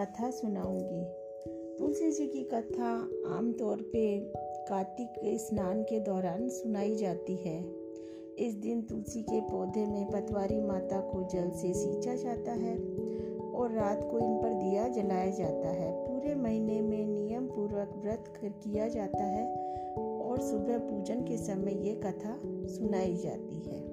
कथा 0.00 0.30
सुनाऊँगी। 0.30 1.04
तुलसी 1.78 2.10
जी 2.10 2.26
की 2.26 2.42
कथा 2.42 2.90
आमतौर 3.36 3.76
पे 3.76 4.20
कार्तिक 4.68 5.06
के 5.06 5.38
स्नान 5.38 5.82
के 5.82 6.00
दौरान 6.00 6.48
सुनाई 6.48 6.96
जाती 6.96 7.36
है। 7.36 7.64
इस 8.38 8.54
दिन 8.54 8.82
तुलसी 8.82 9.22
के 9.22 9.40
पौधे 9.40 9.86
में 9.86 10.10
पतवारी 10.10 10.60
माता 10.60 11.00
को 11.00 11.28
जल 11.32 11.50
से 11.50 11.74
सींचा 11.74 12.14
जाता 12.14 12.52
है 12.52 12.78
और 13.50 13.72
रात 13.72 14.08
को 14.10 14.18
इन 14.18 14.36
पर 14.36 14.52
दिया 14.52 14.88
जलाया 14.88 15.30
जाता 15.30 15.68
है। 15.68 16.06
पूरे 16.06 16.34
महीने 16.34 16.80
में 16.80 17.06
नियम 17.06 17.46
पूर्वक 17.46 18.02
व्रत 18.04 18.24
किया 18.44 18.88
जाता 18.88 19.24
है 19.24 19.46
और 20.20 20.40
सुबह 20.40 20.78
पूजन 20.78 21.24
के 21.24 21.36
समय 21.36 21.88
ये 21.88 21.94
कथा 21.94 22.40
सुनाई 22.46 23.16
जाती 23.16 23.56
है। 23.56 23.87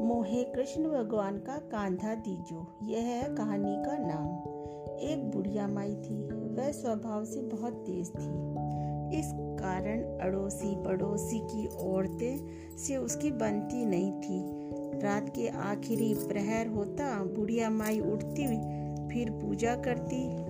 मोहे 0.00 0.44
कृष्ण 0.44 0.82
भगवान 0.84 1.38
का 1.38 1.56
कांधा 1.56 2.14
दीजो। 2.14 2.78
यह 2.82 3.02
है 3.02 3.34
कहानी 3.34 3.76
का 3.76 3.96
नाम। 3.98 4.50
एक 4.98 5.30
बुढ़िया 5.30 5.66
माई 5.68 5.94
थी। 5.94 6.24
वह 6.26 6.72
स्वभाव 6.72 7.24
से 7.24 7.42
बहुत 7.42 7.72
तेज 7.72 8.08
थी। 8.08 8.60
इस 9.18 9.32
कारण 9.34 10.18
अड़ोसी 10.18 10.84
पड़ोसी 10.84 11.38
की 11.38 11.66
औरतें 11.66 12.46
से 12.76 12.96
उसकी 12.96 13.30
बनती 13.30 13.86
नहीं 13.86 14.12
थी। 14.12 14.40
रात 15.00 15.28
के 15.28 15.48
आखिरी 15.48 16.14
प्रहर 16.14 16.66
होता 16.66 17.24
बुढ़िया 17.24 17.70
माई 17.70 18.00
उठती, 18.00 18.46
फिर 19.08 19.30
पूजा 19.30 19.74
करती 19.76 20.49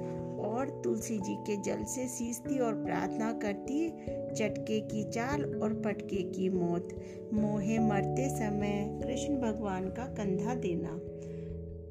और 0.60 0.80
तुलसी 0.84 1.18
जी 1.18 1.34
के 1.34 1.56
जल 1.56 1.84
से 1.84 2.08
सींचती 2.08 2.58
और 2.58 2.74
प्रार्थना 2.74 3.32
करती, 3.32 3.88
चटके 4.34 4.80
की 4.80 5.04
चाल 5.04 5.44
और 5.54 5.74
पटके 5.74 6.22
की 6.22 6.48
मौत। 6.48 6.88
मोहे 7.32 7.78
मरते 7.78 8.28
समय 8.28 9.00
कृष्ण 9.02 9.40
भगवान 9.40 9.88
का 9.88 10.04
कंधा 10.04 10.54
देना। 10.54 11.00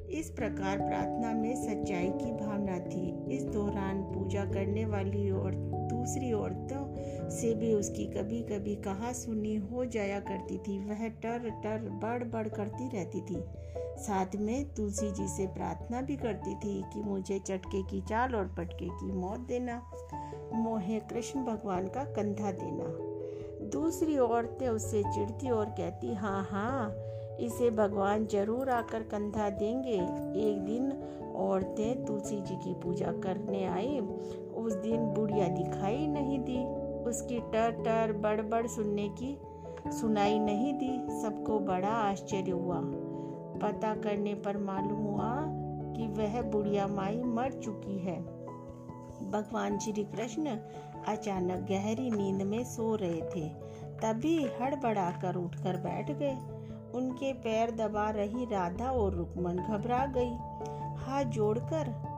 इस 0.09 0.29
प्रकार 0.29 0.77
प्रार्थना 0.77 1.33
में 1.33 1.55
सच्चाई 1.55 2.07
की 2.07 2.31
भावना 2.31 2.79
थी। 2.79 3.35
इस 3.35 3.43
दौरान 3.43 4.01
पूजा 4.01 4.45
करने 4.45 4.85
वाली 4.85 5.29
और 5.31 5.51
दूसरी 5.91 6.31
औरतों 6.31 6.83
से 7.29 7.53
भी 7.53 7.73
उसकी 7.73 8.05
कभी 8.05 8.41
कभी 8.41 8.75
कहा 8.75 9.11
सुनी 9.13 9.55
हो 9.55 9.85
जाया 9.85 10.19
करती 10.19 10.57
थी। 10.57 10.79
वह 10.79 11.07
टर 11.07 11.49
टर 11.63 11.89
बड़ 12.03 12.23
बड़ 12.23 12.47
करती 12.47 12.89
रहती 12.89 13.21
थी। 13.21 13.35
साथ 13.99 14.35
में 14.35 14.73
तुलसी 14.75 15.09
जी 15.11 15.27
से 15.27 15.45
प्रार्थना 15.47 16.01
भी 16.01 16.15
करती 16.15 16.55
थी 16.55 16.81
कि 16.93 17.01
मुझे 17.01 17.39
चटके 17.39 17.81
की 17.83 18.01
चाल 18.01 18.35
और 18.35 18.47
पटके 18.57 18.85
की 18.89 19.11
मौत 19.11 19.39
देना, 19.39 19.81
मोहे 20.53 20.99
कृष्ण 21.09 21.43
भगवान 21.45 21.87
का 21.87 22.03
कंधा 22.13 22.51
देना। 22.51 22.85
दूसरी 23.71 24.17
औरतें 24.17 24.67
उससे 24.67 25.03
चिढ़ती 25.03 25.49
और 25.49 25.65
कहती 25.69 26.13
हाँ 26.13 26.47
हाँ 26.51 26.89
इसे 27.39 27.69
भगवान 27.71 28.25
ज़रूर 28.25 28.69
आकर 28.69 29.03
कंधा 29.03 29.49
देंगे। 29.49 29.95
एक 30.41 30.63
दिन 30.65 30.91
औरतें 31.39 32.05
तुलसी 32.05 32.39
जी 32.41 32.55
की 32.55 32.73
पूजा 32.73 33.11
करने 33.23 33.65
आई, 33.65 33.99
उस 34.55 34.73
दिन 34.73 35.05
बुढ़िया 35.13 35.47
दिखाई 35.47 36.07
नहीं 36.07 36.39
दी। 36.39 36.63
उसकी 37.09 37.39
टर 37.51 37.71
टर 37.83 38.11
बड़ 38.45 38.65
सुनने 38.67 39.07
की 39.21 39.37
सुनाई 39.91 40.39
नहीं 40.39 40.73
दी। 40.73 41.21
सबको 41.21 41.59
बड़ा 41.59 41.89
आश्चर्य 41.89 42.51
हुआ। 42.51 42.81
पता 43.57 43.95
करने 43.95 44.33
पर 44.33 44.57
मालूम 44.57 44.99
हुआ 44.99 45.45
कि 45.95 46.07
वह 46.07 46.41
बुढ़िया 46.41 46.87
माई 46.87 47.21
मर 47.23 47.51
चुकी 47.51 47.99
है। 47.99 48.21
भगवान 49.31 49.79
श्री 49.79 50.03
कृष्ण 50.03 50.57
अचानक 51.07 51.67
गहरी 51.69 52.11
नींद 52.11 52.41
में 52.41 52.63
सो 52.63 52.95
रहे 52.95 53.21
थे। 53.21 53.49
तभी 54.01 54.47
हड़बड़ाकर 54.61 55.35
उठकर 55.35 55.77
बैठ 55.77 56.11
गए। 56.11 56.37
उनके 56.95 57.33
पैर 57.33 57.71
दबा 57.71 58.09
रही 58.09 58.45
राधा 58.45 58.91
और 58.91 59.13
रुकमन 59.13 59.55
घबरा 59.55 60.05
गई। 60.05 60.33
हाथ 61.05 61.25
जोड़कर 61.25 62.09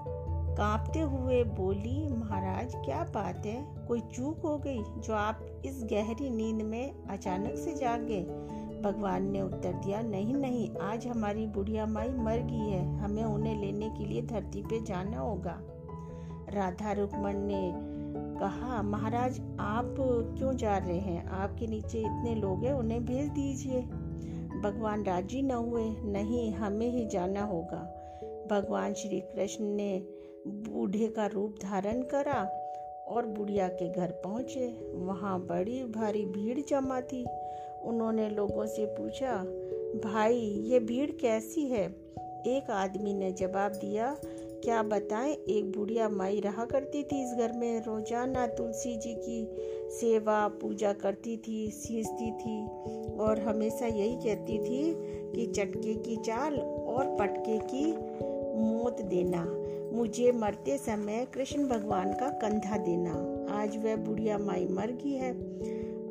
कांपते 0.58 1.00
हुए 1.00 1.44
बोली, 1.44 2.08
महाराज, 2.08 2.76
क्या 2.76 3.04
बात 3.04 3.46
है? 3.46 3.86
कोई 3.88 4.02
चूक 4.02 4.40
हो 4.40 4.58
गई 4.58 4.84
जो 4.84 5.14
आप 5.14 5.62
इस 5.66 5.84
गहरी 5.84 6.30
नींद 6.30 6.62
में 6.62 7.08
अचानक 7.10 7.56
से 7.56 7.74
जाग 7.74 8.02
गए? 8.02 8.24
भगवान 8.82 9.32
ने 9.32 9.42
उत्तर 9.42 9.74
दिया, 9.74 10.02
नहीं 10.02 10.34
नहीं, 10.34 10.76
आज 10.76 11.08
हमारी 11.08 11.48
बुढ़िया 11.48 11.86
माई 11.86 12.10
मर 12.10 12.38
गई 12.38 12.70
है, 12.70 12.98
हमें 12.98 13.24
उन्हें 13.24 13.62
लेने 13.62 13.90
के 13.90 14.06
लिए 14.06 14.22
धरती 14.22 14.62
पे 14.62 14.84
जाना 14.84 15.20
होगा। 15.20 15.62
राधा 16.50 16.92
रुकमन 16.92 17.34
ने 17.36 17.74
कहा, 18.40 18.82
महाराज, 18.82 19.42
आप 19.60 19.96
क्यों 20.38 20.54
जा 20.54 20.78
रहे 20.78 21.00
हैं? 21.00 21.30
आपके 21.30 21.68
नीचे 21.68 22.00
इतने 22.00 22.36
लोग 22.36 22.64
हैं, 22.64 22.74
उन्हें 22.74 23.06
भेज 23.06 23.30
दीजिए। 23.30 23.82
भगवान 24.62 25.04
राज़ी 25.04 25.42
न 25.42 25.52
हुए, 25.52 25.96
नहीं, 26.04 26.54
हमें 26.54 26.90
ही 26.90 27.08
जाना 27.08 27.44
होगा। 27.44 27.98
भगवान 28.52 28.94
श्री 28.94 29.20
कृष्ण 29.20 29.64
ने 29.64 30.04
बूढ़े 30.48 31.08
का 31.08 31.26
रूप 31.26 31.56
धारण 31.64 32.02
करा 32.02 32.50
और 33.08 33.26
बुढ़िया 33.26 33.68
के 33.68 33.90
घर 33.90 34.12
पहुँचे। 34.12 34.92
वहाँ 34.96 35.40
बड़ी 35.40 35.84
भारी 35.84 36.26
भीड़ 36.26 36.60
जमा 36.70 37.02
थी। 37.02 37.26
उन्होंने 37.86 38.30
लोगों 38.30 38.66
से 38.66 38.86
पूछा, 38.86 39.36
भाई, 40.06 40.38
ये 40.66 40.80
भीड़ 40.80 41.12
कैसी 41.12 41.66
है? 41.68 41.88
एक 42.48 42.70
आदमी 42.72 43.14
ने 43.14 43.32
जवाब 43.32 43.72
दिया, 43.72 44.16
क्या 44.64 44.84
बताएँ, 44.84 45.34
एक 45.34 45.72
बुढ़िया 45.72 46.10
माई 46.10 46.40
रहा 46.40 46.66
करती 46.66 47.04
थी 47.04 47.24
इस 47.24 47.34
घर 47.38 47.52
में, 47.52 47.82
रोज़ाना 47.84 48.48
तुलसी 48.48 48.96
जी 48.96 49.14
की 49.14 49.46
सेवा, 49.90 50.48
पूजा 50.48 50.94
करती 50.94 51.38
थी, 51.38 51.70
सींचती 51.72 52.32
थी 52.32 52.68
और 53.18 53.40
हमेशा 53.40 53.86
यही 53.86 54.16
कहती 54.16 54.58
थी 54.58 54.94
कि 55.36 55.46
चटके 55.46 55.94
की 55.94 56.16
चाल 56.16 56.56
और 56.60 57.16
पटके 57.20 57.58
की 57.58 57.86
मौत 58.62 59.02
देना, 59.02 59.46
मुझे 59.94 60.32
मरते 60.32 60.78
समय 60.78 61.28
कृष्ण 61.34 61.68
भगवान 61.68 62.14
का 62.14 62.30
कंधा 62.30 62.78
देना। 62.78 63.12
आज 63.62 63.78
वह 63.78 63.96
बुढ़िया 63.96 64.38
माई 64.38 64.68
मर 64.68 64.92
गई 64.92 65.14
है। 65.14 65.32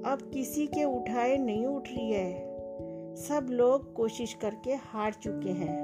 अब 0.06 0.19
किसी 0.34 0.66
के 0.66 0.84
उठाए 0.84 1.37
नहीं 1.37 1.66
उठ 1.66 1.88
रही 1.88 2.12
है। 2.12 2.33
सब 3.16 3.47
लोग 3.50 3.93
कोशिश 3.93 4.33
करके 4.34 4.72
हार 4.72 5.12
चुके 5.12 5.50
हैं। 5.50 5.75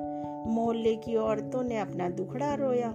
मोहल्ले 0.54 0.97
की 0.97 1.16
औरतों 1.16 1.62
ने 1.62 1.78
अपना 1.78 2.09
दुखड़ा 2.09 2.55
रोया। 2.55 2.93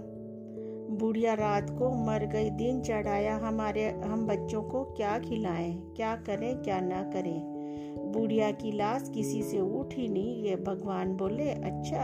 बुढ़िया 0.91 1.33
रात 1.33 1.69
को 1.69 1.89
मर 2.05 2.25
गई, 2.25 2.49
दिन 2.49 2.81
चढ़ाया 2.81 3.35
हमारे, 3.35 3.89
हम 3.89 4.27
बच्चों 4.27 4.63
को 4.63 4.83
क्या 4.83 5.19
खिलाएँ, 5.19 5.93
क्या 5.95 6.15
करें, 6.15 6.61
क्या 6.61 6.79
ना 6.79 7.03
करें। 7.03 8.11
बुढ़िया 8.11 8.51
की 8.51 8.71
लाश 8.71 9.11
किसी 9.13 9.43
से 9.43 9.59
उठ 9.59 9.93
ही 9.93 10.07
नहीं, 10.07 10.43
ये 10.43 10.55
भगवान 10.55 11.15
बोले 11.17 11.49
अच्छा 11.51 12.03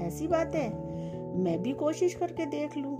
ऐसी 0.00 0.26
बात 0.26 0.54
है 0.54 0.70
मैं 1.38 1.62
भी 1.62 1.72
कोशिश 1.72 2.14
करके 2.14 2.46
देख 2.46 2.76
लूँ। 2.76 2.96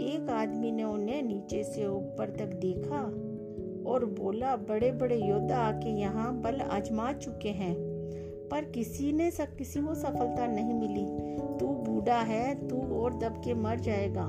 एक 0.00 0.30
आदमी 0.30 0.72
ने 0.72 0.84
उन्हें 0.84 1.22
नीचे 1.22 1.64
से 1.64 1.86
ऊपर 1.86 2.36
तक 2.38 2.46
देखा। 2.46 3.30
और 3.90 4.04
बोला 4.04 4.56
बड़े 4.56 4.90
बड़े 4.92 5.16
योद्धा 5.16 5.56
आके 5.56 5.90
यहाँ 5.90 6.32
बल 6.40 6.60
आजमा 6.60 7.12
चुके 7.12 7.48
हैं, 7.48 7.74
पर 8.48 8.64
किसी 8.64 9.12
ने 9.12 9.30
सब 9.30 9.56
किसी 9.56 9.80
को 9.80 9.94
सफलता 9.94 10.46
नहीं 10.46 10.74
मिली। 10.74 11.04
तू 11.58 11.66
बूढ़ा 11.66 12.20
है, 12.20 12.68
तू 12.68 12.80
और 13.00 13.14
दब 13.14 13.40
के 13.44 13.54
मर 13.54 13.80
जाएगा। 13.80 14.26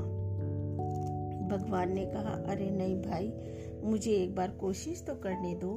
भगवान 1.47 1.93
ने 1.93 2.05
कहा, 2.05 2.33
अरे 2.51 2.69
नहीं 2.69 2.95
भाई, 3.01 3.31
मुझे 3.83 4.11
एक 4.11 4.35
बार 4.35 4.51
कोशिश 4.51 5.03
तो 5.07 5.15
करने 5.15 5.53
दो। 5.55 5.73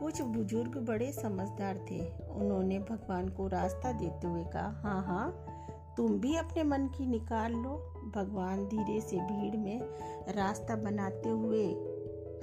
कुछ 0.00 0.20
बुज़ुर्ग 0.22 0.76
बड़े 0.78 1.10
समझदार 1.12 1.78
थे। 1.90 2.00
उन्होंने 2.30 2.78
भगवान 2.78 3.28
को 3.28 3.46
रास्ता 3.48 3.92
देते 3.92 4.26
हुए 4.26 4.44
कहा 4.44 4.80
हाँ 4.82 5.02
हाँ 5.04 5.94
तुम 5.96 6.18
भी 6.20 6.36
अपने 6.36 6.62
मन 6.62 6.86
की 6.86 7.06
निकाल 7.06 7.52
लो। 7.52 7.76
भगवान 8.14 8.64
धीरे 8.66 9.00
से 9.00 9.16
भीड़ 9.16 9.56
में 9.56 9.80
रास्ता 10.36 10.76
बनाते 10.76 11.28
हुए 11.28 11.64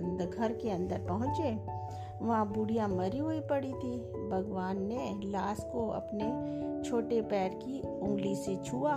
घर 0.01 0.53
के 0.53 0.69
अंदर 0.69 0.97
पहुँचे, 0.97 1.77
वहाँ 2.25 2.53
बुढ़िया 2.53 2.87
मरी 2.87 3.17
हुई 3.17 3.39
पड़ी 3.39 3.73
थी। 3.73 3.97
भगवान 4.29 4.81
ने 4.81 5.19
लाश 5.23 5.57
को 5.59 5.87
अपने 5.87 6.57
छोटे 6.89 7.21
पैर 7.21 7.49
की 7.49 7.81
उंगली 7.81 8.35
से 8.35 8.55
छुआ। 8.55 8.93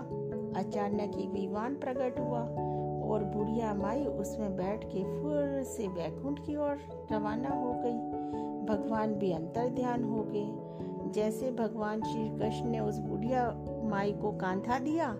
अचानक 0.56 1.18
एक 1.18 1.30
विमान 1.30 1.74
प्रकट 1.74 2.20
हुआ 2.20 2.40
और 3.10 3.24
बुढ़िया 3.24 3.74
माई 3.74 4.04
उसमें 4.04 4.56
बैठ 4.56 4.84
के 4.84 4.98
फिर 4.98 5.62
से 5.62 5.88
बैकुंठ 5.88 6.38
की 6.46 6.56
ओर 6.56 6.78
रवाना 7.12 7.48
हो 7.48 7.72
गई। 7.74 8.20
भगवान 8.66 9.14
भी 9.14 9.32
अंतर 9.32 9.68
ध्यान 9.68 10.04
हो 10.04 10.22
गए। 10.28 10.66
जैसे 11.10 11.50
भगवान 11.50 12.02
श्री 12.02 12.38
कृष्ण 12.38 12.66
ने 12.66 12.80
उस 12.80 12.98
बुढ़िया 12.98 13.64
माई 13.84 14.12
को 14.12 14.32
कांधा 14.32 14.78
दिया 14.78 15.16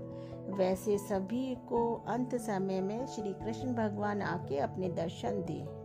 वैसे 0.49 0.99
सभी 0.99 1.55
को 1.55 2.05
अंत 2.09 2.35
समय 2.35 2.81
में 2.81 3.07
श्री 3.07 3.33
कृष्ण 3.33 3.75
भगवान 3.75 4.23
आके 4.23 4.59
अपने 4.59 4.89
दर्शन 4.89 5.31
दे। 5.31 5.81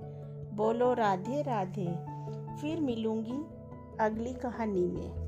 बोलो, 0.55 0.93
राधे 0.93 1.41
राधे, 1.41 2.15
फिर 2.61 2.81
मिलूँगी 2.81 3.45
अगली 3.99 4.33
कहानी 4.33 4.87
में। 4.87 5.25